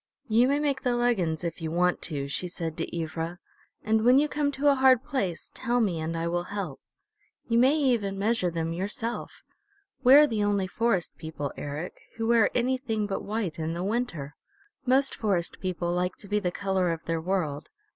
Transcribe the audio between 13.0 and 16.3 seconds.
but white in the winter. Most Forest People like to